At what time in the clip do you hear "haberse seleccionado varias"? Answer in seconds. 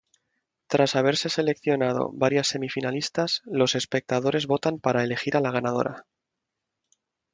0.95-2.47